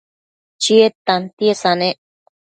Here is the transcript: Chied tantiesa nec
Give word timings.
Chied 0.63 0.93
tantiesa 1.05 1.71
nec 1.79 1.97